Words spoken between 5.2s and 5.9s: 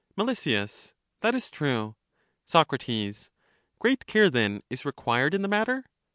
in the matter?